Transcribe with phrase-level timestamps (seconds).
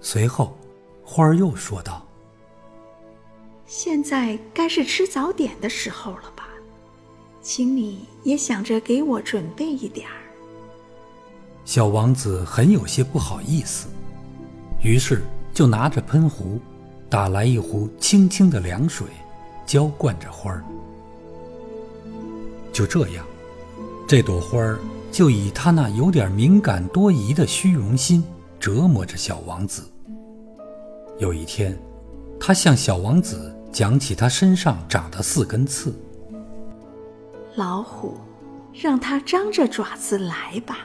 [0.00, 0.56] 随后，
[1.04, 2.06] 花儿又说道
[3.66, 6.48] ：“现在该是吃早点的时候了吧？
[7.42, 10.14] 请你也想着给我准备一点儿。”
[11.64, 13.88] 小王子很有些不好意思，
[14.82, 15.22] 于是
[15.52, 16.58] 就拿着喷壶，
[17.10, 19.06] 打来一壶清清的凉水，
[19.66, 20.64] 浇灌着花儿。
[22.72, 23.26] 就这样，
[24.06, 24.78] 这朵花儿
[25.10, 28.24] 就以他那有点敏感多疑的虚荣心
[28.68, 29.82] 折磨着小王子。
[31.16, 31.74] 有一天，
[32.38, 35.90] 他向小王子讲起他身上长的四根刺。
[37.56, 38.18] 老虎，
[38.74, 40.80] 让它张着爪子来吧。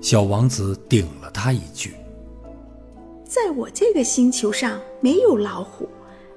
[0.00, 1.96] 小王子顶了他一句
[3.26, 5.88] ：“在我这个星球上没有老虎，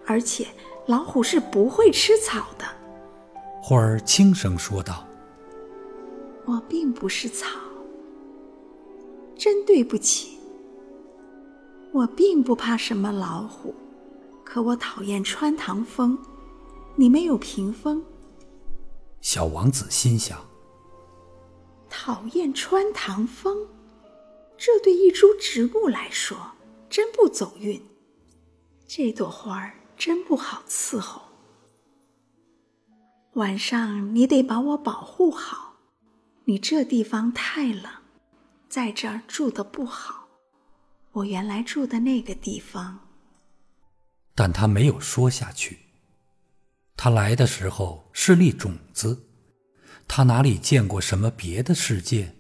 [0.08, 0.48] 而且
[0.88, 2.66] 老虎是不会吃草的。”
[3.62, 5.06] 花儿轻声说道
[6.46, 7.46] ：“我并不是草，
[9.40, 10.38] 真对不起。
[11.94, 13.74] 我并不怕什么老虎，
[14.44, 16.20] 可我讨厌穿堂风。
[16.96, 18.04] 你没有屏风。”
[19.22, 20.38] 小王子心想
[21.90, 23.68] ：“讨厌穿堂风，
[24.58, 26.38] 这对一株植物来说
[26.90, 27.82] 真不走运。
[28.86, 31.22] 这朵花儿真不好伺候。”
[33.34, 35.76] 晚上你得把我保护好，
[36.46, 37.86] 你这地方太冷，
[38.70, 40.28] 在这儿住的不好。
[41.12, 43.00] 我原来住的那个地方。
[44.36, 45.80] 但他没有说下去。
[46.96, 49.26] 他来的时候是粒种子，
[50.08, 52.36] 他哪里见过什么别的世界？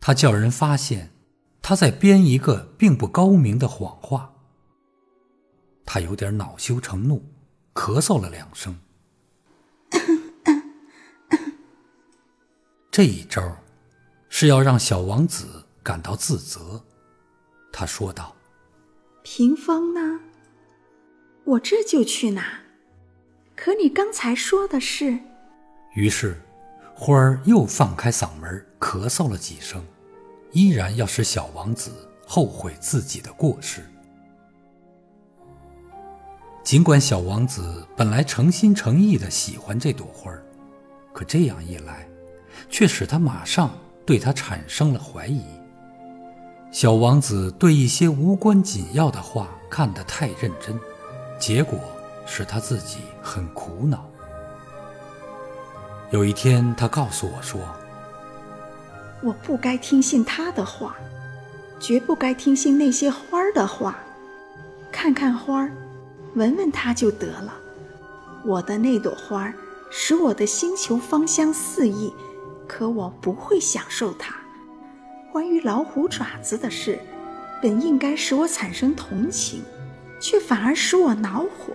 [0.00, 1.10] 他叫人发现，
[1.60, 4.34] 他在编一个并不高明的谎话。
[5.84, 7.24] 他有点恼羞成怒，
[7.74, 8.78] 咳嗽了两声。
[12.90, 13.56] 这一招，
[14.38, 16.84] 是要让小王子感到自责。
[17.72, 18.36] 他说道
[19.24, 20.20] ：“屏风呢？
[21.44, 22.60] 我这就去拿。
[23.56, 25.18] 可你刚才说的是……”
[25.96, 26.38] 于是，
[26.94, 29.82] 花儿又放开嗓门咳嗽了几声，
[30.52, 31.90] 依然要使小王子
[32.26, 33.80] 后悔自己的过失。
[36.62, 40.44] 尽管小王子本来诚心诚意的喜欢这朵花儿，
[41.14, 42.06] 可这样一来，
[42.68, 43.70] 却使他马上
[44.06, 45.42] 对他产生了怀疑。
[46.70, 50.78] 小王子对一些无关紧要的话看得太认真，
[51.40, 51.78] 结果
[52.24, 54.04] 使他自己很苦恼。
[56.10, 57.60] 有一天，他告诉我说
[59.24, 60.96] ：“我不该听信他的话，
[61.80, 63.98] 绝不该听信那些花儿的话。
[64.92, 65.72] 看看花儿，
[66.34, 67.52] 闻闻它就得了。
[68.44, 69.54] 我的那朵花儿
[69.90, 72.12] 使我的星球芳香四溢。”
[72.66, 74.34] 可我不会享受它。
[75.32, 76.98] 关于老虎爪子的事，
[77.60, 79.62] 本应该使我产生同情，
[80.18, 81.74] 却反而使我恼火。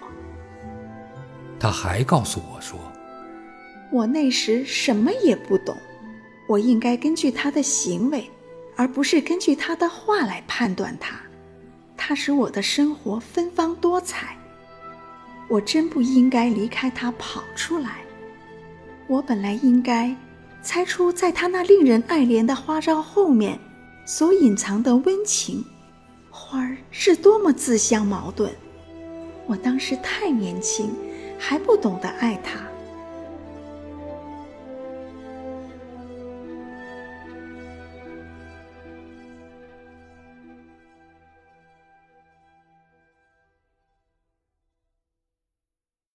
[1.59, 2.80] 他还告诉我说
[3.94, 5.78] ：“我那时什么也不懂，
[6.47, 8.28] 我应该根据他的行为，
[8.75, 11.16] 而不是根据他的话来判断他。
[11.96, 14.35] 他使我的生活芬芳多彩，
[15.47, 18.00] 我真不应该离开他跑出来。
[19.06, 20.16] 我本来应该。”
[20.64, 23.60] 猜出在他那令人爱怜的花招后面
[24.06, 25.66] 所隐藏的温情，
[26.30, 28.52] 花儿是多么自相矛盾。
[29.48, 30.92] 我当时太年轻，
[31.38, 32.60] 还不懂得爱他，